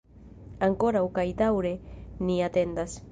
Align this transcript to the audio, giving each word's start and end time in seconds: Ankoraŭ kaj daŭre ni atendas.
Ankoraŭ 0.67 1.03
kaj 1.19 1.25
daŭre 1.43 1.75
ni 2.25 2.39
atendas. 2.51 2.97